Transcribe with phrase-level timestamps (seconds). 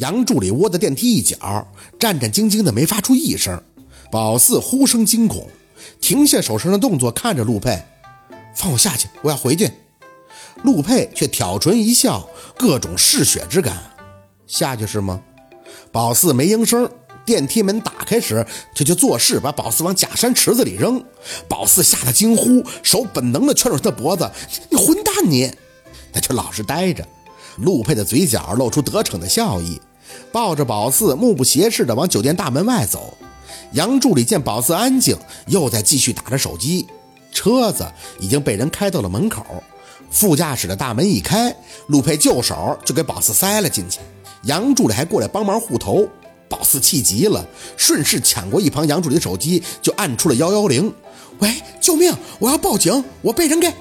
[0.00, 1.36] 杨助理窝在电梯一角，
[1.98, 3.62] 战战兢兢的没发出一声。
[4.10, 5.46] 宝四呼声惊恐，
[6.00, 7.82] 停下手上的动作，看着陆佩
[8.56, 9.70] ：“放我下去，我要回去。”
[10.64, 12.26] 陆佩却挑唇一笑，
[12.56, 13.78] 各种嗜血之感。
[14.46, 15.20] 下去是吗？
[15.92, 16.90] 宝四没应声。
[17.26, 18.44] 电梯门打开时，
[18.74, 21.04] 他就做事把宝四往假山池子里扔。
[21.46, 24.28] 宝四吓得惊呼，手本能的圈住他的脖子
[24.70, 25.52] ：“你混蛋你！”
[26.10, 27.06] 他却老实待着。
[27.58, 29.78] 陆佩的嘴角露出得逞的笑意，
[30.32, 33.16] 抱着宝四，目不斜视的往酒店大门外走。
[33.72, 36.86] 杨助理见宝四安静，又在继续打着手机。
[37.32, 37.86] 车子
[38.18, 39.44] 已经被人开到了门口。
[40.10, 41.54] 副驾驶的大门一开，
[41.86, 44.00] 陆佩就手就给宝四塞了进去。
[44.42, 46.08] 杨助理还过来帮忙护头。
[46.48, 50.92] 宝四气急了，顺势抢过一旁杨助理的手机，就按出了幺幺零。
[51.38, 52.12] 喂，救命！
[52.40, 53.04] 我要报警！
[53.22, 53.72] 我被人给……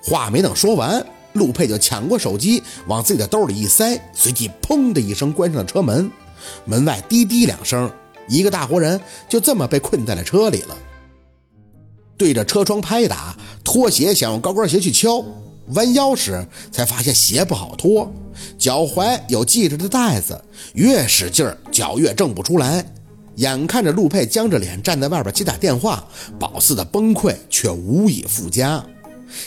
[0.00, 6.10] 话没等说完，陆佩就抢过手机，往自己的兜里一塞，随即砰的一声关上了车门。
[6.64, 7.90] 门外滴滴两声，
[8.28, 10.76] 一个大活人就这么被困在了车里了。
[12.16, 15.24] 对着车窗拍打，拖鞋想用高跟鞋去敲。
[15.68, 18.12] 弯腰时才发现鞋不好脱，
[18.58, 20.38] 脚踝有系着的带子，
[20.74, 22.84] 越使劲儿脚越挣不出来。
[23.36, 26.06] 眼看着陆佩僵着脸站在外边接打电话，
[26.38, 28.84] 宝四的崩溃却无以复加。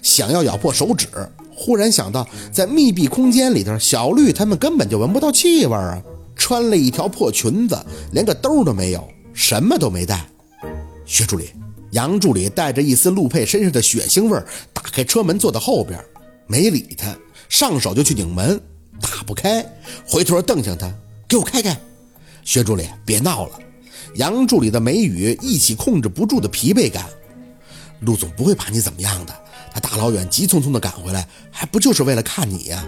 [0.00, 1.08] 想要咬破手指，
[1.54, 6.02] 忽然想到在密闭空间里头，小绿他们根本就闻不到气味啊！
[6.36, 7.78] 穿了一条破裙子，
[8.12, 10.26] 连个兜都没有，什么都没带。
[11.06, 11.50] 薛助理。
[11.92, 14.36] 杨助理带着一丝陆佩身上的血腥味
[14.72, 15.98] 打开车门，坐在后边，
[16.48, 17.16] 没理他，
[17.48, 18.60] 上手就去拧门，
[19.00, 19.64] 打不开，
[20.04, 20.92] 回头瞪向他，
[21.28, 21.80] 给我开开。
[22.42, 23.60] 薛助理，别闹了。
[24.16, 27.06] 杨助理的眉宇一起控制不住的疲惫感。
[28.00, 29.32] 陆总不会把你怎么样的，
[29.74, 32.86] 他大老远急匆匆的赶回来，还不就是为了看你呀？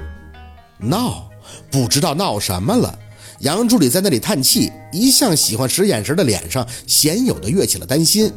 [0.78, 1.28] 闹，
[1.68, 2.96] 不知道闹什么了。
[3.40, 8.32] 杨助理在那里叹气，一向喜欢使眼神的脸上鲜有的跃起了担心。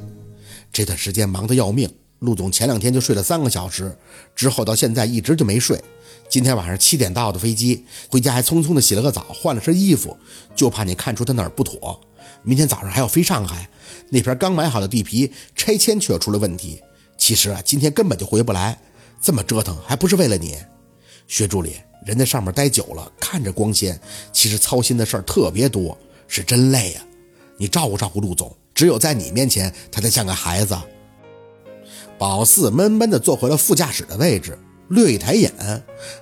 [0.74, 1.88] 这段时间忙得要命，
[2.20, 3.96] 陆总前两天就睡了三个小时，
[4.36, 5.80] 之后到现在一直就没睡。
[6.28, 10.18] 今天晚上七点到的飞机，回家还匆匆的洗了个澡，换了身衣服，
[10.56, 12.02] 就怕你看出他哪儿不妥。
[12.44, 13.70] 明天早上还要飞上海，
[14.10, 16.82] 那片刚买好的地皮拆迁却出了问题。
[17.20, 18.76] 其实啊，今天根本就回不来，
[19.22, 20.58] 这么折腾还不是为了你，
[21.28, 21.76] 薛助理。
[22.06, 24.00] 人在上面待久了，看着光鲜，
[24.32, 25.96] 其实操心的事儿特别多，
[26.28, 27.02] 是真累呀。
[27.58, 28.56] 你照顾照顾陆总。
[28.74, 30.76] 只有在你面前，他才像个孩子。
[32.18, 34.58] 宝四闷闷地坐回了副驾驶的位置，
[34.88, 35.52] 略一抬眼，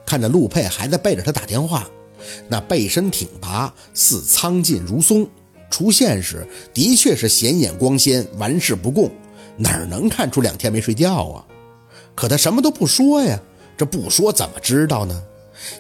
[0.04, 1.88] 看着陆佩还在背着他打电话，
[2.50, 5.30] 那背身挺拔，似苍劲如松。
[5.70, 9.12] 出现时的确是显眼光鲜，玩世不恭，
[9.58, 11.46] 哪能看出两天没睡觉啊？
[12.16, 13.40] 可他什么都不说呀，
[13.78, 15.24] 这不说怎么知道呢？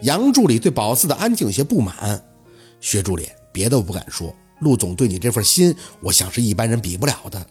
[0.01, 2.23] 杨助理对宝四的安静有些不满。
[2.81, 4.33] 薛助理，别的我不敢说。
[4.59, 7.45] 陆总对你这份心，我想是一般人比不了的。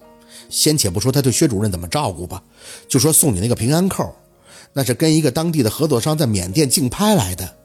[0.49, 2.43] 先且不说他对薛主任怎么照顾吧，
[2.89, 4.15] 就说送你那个平安扣，
[4.73, 7.57] 那是跟一个当地的合作商在缅甸竞拍来的。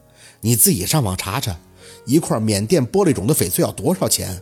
[0.41, 1.59] 你自己上网查查，
[2.05, 4.41] 一块缅甸玻璃种的翡翠要多少钱？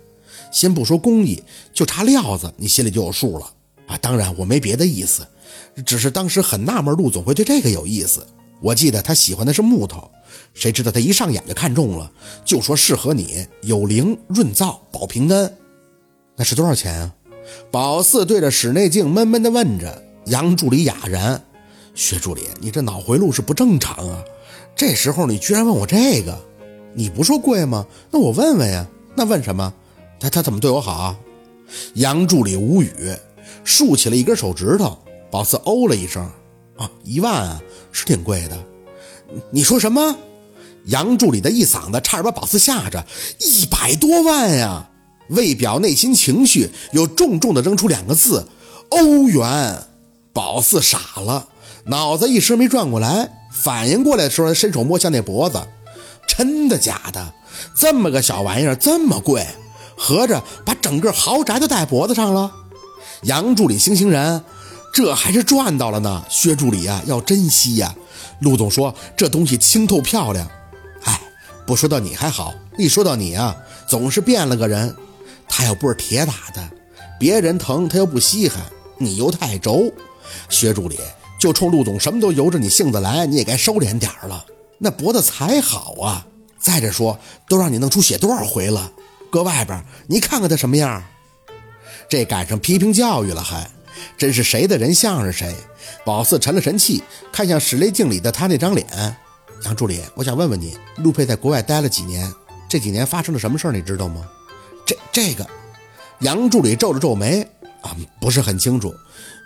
[0.52, 1.44] 先不说工艺，
[1.74, 3.54] 就差料子，你心里就有数了
[3.90, 3.98] 啊。
[3.98, 5.28] 当然，我没别的意思，
[5.86, 8.26] 只是当时很纳闷，陆总会对这个有意思。
[8.62, 10.10] 我记得他喜欢的是木头。
[10.54, 12.12] 谁知道他一上眼就看中了，
[12.46, 15.54] 就说适合你，有灵润燥保平安。
[16.36, 17.14] 那是多少钱啊？
[17.72, 20.04] 宝四对着室内镜闷闷地问着。
[20.26, 21.42] 杨助理哑然
[21.96, 24.24] ：“薛助理，你这脑回路是不正常啊！
[24.76, 26.38] 这时候你居然问我这个？
[26.94, 27.88] 你不说贵吗？
[28.12, 28.86] 那我问问呀。
[29.16, 29.74] 那问什么？
[30.20, 31.16] 他他怎么对我好？”
[31.96, 32.92] 杨助理无语，
[33.70, 34.98] 竖起了一根手指头。
[35.30, 36.28] 宝四哦了一声
[36.76, 38.58] ：“啊，一万啊，是挺贵的。
[39.52, 40.18] 你说什么？”
[40.86, 43.06] 杨助理的一嗓子差点把宝四吓着，
[43.40, 44.90] 一百多万呀！
[45.30, 48.48] 为表内心情绪，又重重的扔出两个字：
[48.90, 49.84] 欧元。
[50.34, 51.50] 宝四傻了，
[51.86, 55.62] 脑子一时没转过来，反应过来的时候，伸手摸向那脖子，
[56.28, 57.34] 真的假的？
[57.76, 59.46] 这么个小玩意儿这么贵，
[59.96, 62.52] 合着把整个豪宅都戴脖子上了？
[63.24, 64.44] 杨助理星星然，
[64.94, 66.24] 这还是赚到了呢。
[66.30, 67.94] 薛助理呀，要珍惜呀。
[68.40, 70.50] 陆总说这东西清透漂亮。
[71.04, 71.20] 哎
[71.66, 73.56] 不说到你还好，一说到你啊，
[73.88, 74.96] 总是变了个人。
[75.48, 76.70] 他又不是铁打的，
[77.20, 78.62] 别人疼他又不稀罕，
[78.98, 79.92] 你又太轴。
[80.48, 80.98] 薛助理，
[81.40, 84.46] 就冲陆总什么都由着你性子来，你也该收敛点了。
[84.78, 86.26] 那脖子才好啊！
[86.60, 88.92] 再者说，都让你弄出血多少回了，
[89.30, 91.04] 搁外边你看看他什么样。
[92.10, 93.70] 这赶上批评教育了，还
[94.18, 95.56] 真是谁的人像是谁。
[96.04, 99.16] 宝四沉了沉气，看向室内镜里的他那张脸。
[99.66, 102.32] 杨助理，我想问问你，陆佩在国外待了几年？
[102.68, 104.28] 这几年发生了什么事儿，你知道吗？
[104.86, 105.46] 这这个，
[106.20, 107.42] 杨助理皱了皱眉
[107.82, 108.94] 啊，不是很清楚。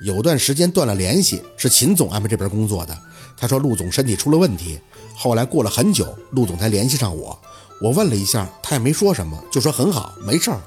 [0.06, 2.98] 有段时间断了联系，是秦总安排这边工作的。
[3.36, 4.80] 他说陆总身体出了问题，
[5.16, 7.38] 后来过了很久，陆总才联系上我。
[7.82, 10.62] 我问了一下，他也没说什么，就说很好，没事儿。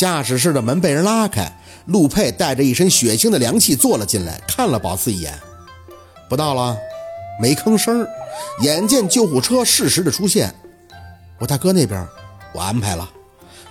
[0.00, 1.52] 驾驶室的门被人拉开，
[1.84, 5.38] 陆佩带着一身血腥的凉气坐了进来，看了宝四一眼，
[6.26, 6.74] 不到了，
[7.38, 8.08] 没吭声。
[8.62, 10.54] 眼见救护车适时的出现，
[11.38, 12.08] 我大哥那边
[12.54, 13.06] 我安排了。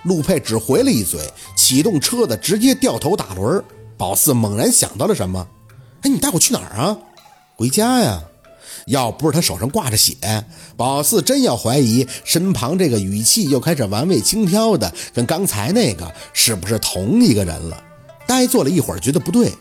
[0.04, 1.20] 陆佩只回了一嘴，
[1.58, 3.64] 启动车子直接掉头打轮。
[3.98, 5.48] 宝四猛然想到了什么，
[6.04, 6.96] 哎，你带我去哪儿啊？
[7.58, 8.22] 回家呀。
[8.88, 10.16] 要不是他手上挂着血，
[10.76, 17.84] 宝四真要怀疑身旁这个语气又开始玩味轻佻的，跟刚才那个是不是同一个人了？
[18.28, 19.54] 呆坐了一会儿，觉得不对，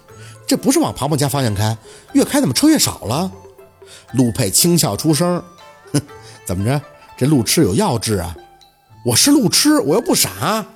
[0.46, 1.76] 这不是往庞庞家方向开，
[2.12, 3.30] 越开怎么车越少了？
[4.12, 5.42] 陆佩轻笑出声，
[5.92, 6.00] 哼，
[6.46, 6.80] 怎么着？
[7.16, 8.36] 这路痴有药治啊？
[9.04, 10.66] 我是路痴，我又不傻。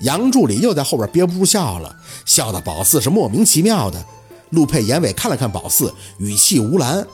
[0.00, 1.94] 杨助理又在后边憋不住笑了，
[2.24, 4.04] 笑得宝四是莫名其妙的。
[4.50, 7.06] 陆佩眼尾看了看宝四，语气无澜。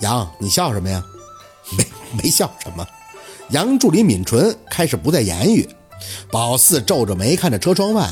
[0.00, 1.02] 杨，你笑什么呀？
[1.76, 1.86] 没
[2.22, 2.86] 没笑什么。
[3.50, 5.68] 杨助理抿唇，开始不再言语。
[6.30, 8.08] 宝四皱着眉看着车窗外，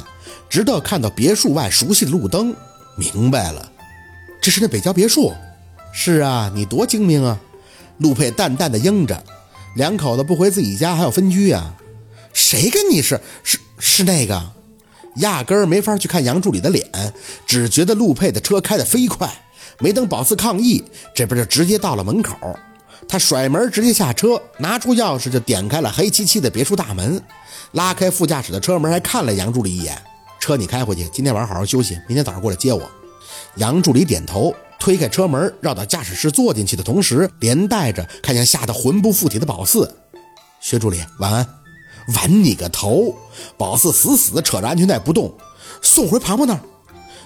[0.49, 2.55] 直到看到别墅外熟悉的路灯，
[2.97, 3.71] 明白了，
[4.41, 5.33] 这是那北郊别墅。
[5.93, 7.39] 是啊，你多精明啊！
[7.99, 9.23] 陆佩淡淡的应着。
[9.77, 11.75] 两口子不回自己家，还要分居啊？
[12.33, 14.53] 谁跟你是是是那个？
[15.17, 16.85] 压根儿没法去看杨助理的脸，
[17.47, 19.33] 只觉得陆佩的车开得飞快。
[19.81, 20.83] 没等宝四抗议，
[21.15, 22.37] 这边就直接到了门口。
[23.09, 27.21] 他甩门直接下车，拿出钥匙就点开了黑漆漆的别墅大门，
[27.73, 30.01] 拉开副驾驶的车门，还看了杨助理一眼
[30.41, 32.83] ：“车你开回去，今天晚上好好休息，明天早上过来接我。”
[33.57, 39.97] 杨助理点头，推开车门，绕到驾驶室坐进去的同时，连带着看向吓得魂不附体的宝四
[40.61, 41.47] ：“薛助理，晚安。
[42.17, 43.15] ”“晚你个头！”
[43.59, 45.35] 宝四死死地扯着安全带不动，
[45.83, 46.61] 送回庞庞那儿。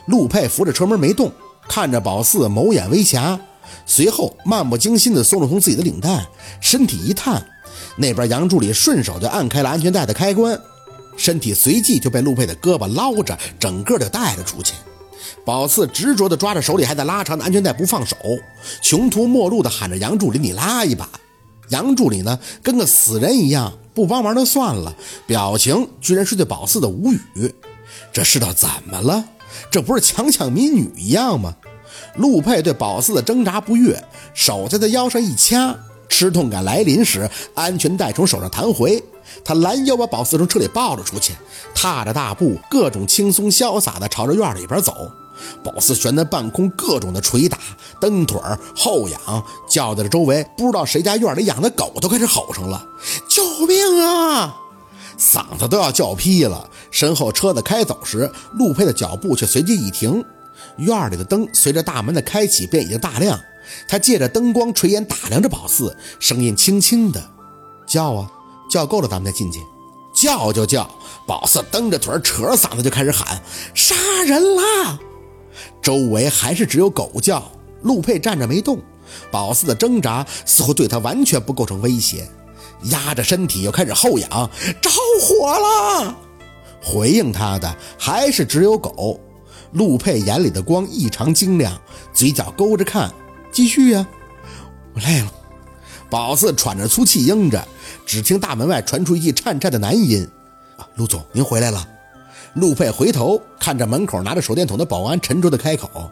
[0.07, 1.31] 陆佩扶着车门没动。
[1.69, 3.39] 看着宝四，眸眼微狭，
[3.87, 6.27] 随后漫不经心地松了松自己的领带，
[6.61, 7.47] 身体一探，
[7.97, 10.59] 那边杨助理顺手就按开了安全带的开关，
[11.17, 14.73] 身体随即就被陆佩的胳膊捞着，整个就带了出去。
[15.45, 18.17] 宝四执着地抓着手里还在拉长的安全带不放手，
[18.83, 21.09] 穷途末路地喊着杨助理：“你拉一把！”
[21.71, 24.95] 杨助理呢，跟个死人一样，不帮忙就算了，
[25.27, 27.21] 表情居然是对宝四的无语。
[28.13, 29.25] 这世道怎么了？
[29.71, 31.55] 这不是强抢民女一样吗？
[32.17, 34.03] 陆佩对宝四的挣扎不悦，
[34.35, 35.75] 手在他腰上一掐，
[36.09, 39.03] 吃痛感来临时，安全带从手上弹回，
[39.45, 41.35] 他拦腰把宝四从车里抱了出去，
[41.75, 45.11] 踏着大步，各种轻松潇洒地朝着院里边走。
[45.63, 47.59] 宝四悬在半空，各种的捶打、
[48.01, 48.41] 蹬腿
[48.77, 52.85] 后仰，叫的这周围不知道谁家院里养的狗都开始吼上了
[53.29, 54.57] ：“救命啊！”
[55.19, 56.71] 嗓子都要叫劈了。
[56.91, 60.25] 身后车子开走时，陆佩的脚步却随即一停。
[60.77, 63.39] 院里的灯随着大门的开启便已经大亮。
[63.87, 67.23] 他借着灯光垂眼打量着宝四，声音轻轻的
[67.87, 68.31] ：“叫啊，
[68.71, 69.59] 叫够了咱们再进去。
[70.15, 70.89] 叫就叫。”
[71.27, 73.43] 宝四蹬着腿，扯着嗓子就开始喊
[73.75, 73.95] ：“杀
[74.25, 74.99] 人啦！”
[75.83, 77.43] 周围还是只有狗叫。
[77.83, 78.81] 陆佩站着没动。
[79.31, 82.29] 宝四的挣扎似乎对他完全不构成威胁，
[82.85, 84.29] 压着身体又开始后仰
[84.81, 86.17] ：“着火了！”
[86.83, 89.21] 回应他的还是只有狗。
[89.73, 91.79] 陆佩眼里的光异常晶亮，
[92.15, 93.13] 嘴角勾着看，
[93.53, 94.07] 继续呀。
[94.95, 95.33] 我累了。
[96.09, 97.67] 宝四喘着粗气应着，
[98.07, 100.27] 只听大门外传出一句颤颤的男音
[100.79, 101.87] ：“啊陆总，您回来了。”
[102.55, 106.11] 陆佩回头看着门口拿着手电筒的保安，沉着的开口：“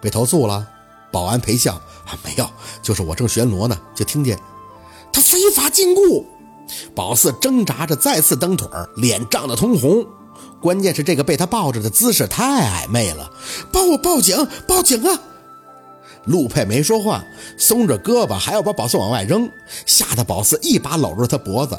[0.00, 0.64] 被投诉了？”
[1.10, 1.80] 保安陪笑
[2.22, 2.48] ：“没有，
[2.80, 4.38] 就是我正巡逻呢，就听见
[5.12, 6.24] 他非法禁锢。”
[6.94, 8.66] 宝四挣扎着再次蹬腿
[8.96, 10.06] 脸涨得通红。
[10.60, 13.30] 关键是这个被他抱着的姿势太暧昧了。
[13.72, 14.46] 帮我报警！
[14.66, 15.20] 报警啊！
[16.26, 17.24] 陆佩没说话，
[17.58, 19.50] 松着胳膊还要把宝四往外扔，
[19.86, 21.76] 吓得宝四一把搂住他脖子，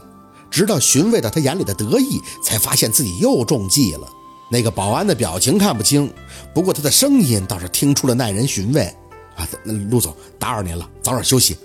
[0.51, 4.07] 直到寻味到他眼里的得意，才发现自己又中计了。
[4.51, 6.13] 那个保安的表情看不清，
[6.53, 8.93] 不过他的声音倒是听出了耐人寻味。
[9.35, 9.47] 啊，
[9.89, 11.57] 陆总，打扰您了，早点休息。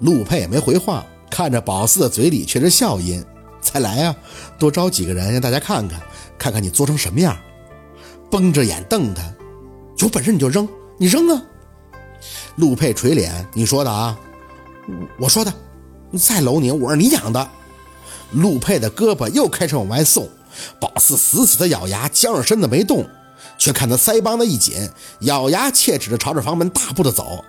[0.00, 1.04] 陆佩也没回话。
[1.30, 3.24] 看着宝四的嘴里却是笑音，
[3.60, 4.14] 再来呀，
[4.56, 6.00] 多招几个人让大家看看，
[6.38, 7.36] 看看你做成什么样。
[8.30, 9.22] 绷着眼瞪他，
[9.98, 11.42] 有本事你就扔，你扔啊！
[12.54, 14.16] 陆佩垂脸，你说的啊？
[15.18, 15.52] 我说的，
[16.16, 17.48] 再搂你，我是你养的。
[18.30, 20.28] 陆佩的胳膊又开始往外送，
[20.78, 23.08] 宝四死死的咬牙，僵着身子没动，
[23.58, 24.88] 却看他腮帮子一紧，
[25.22, 27.44] 咬牙切齿的朝着房门大步的走。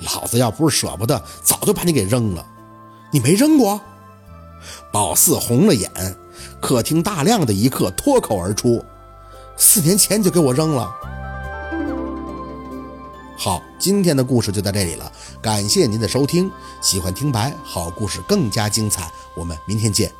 [0.00, 2.44] 老子要不是舍不得，早就把你给扔了。
[3.10, 3.80] 你没扔过，
[4.92, 5.90] 宝四红了眼，
[6.60, 8.84] 客厅大亮的一刻脱口而出
[9.56, 10.90] ：“四年前就给我扔了。”
[13.36, 16.50] 好，今天的故事就到这里了，感谢您的收听。
[16.80, 20.12] 喜欢听白好故事更加精彩，我们明天见。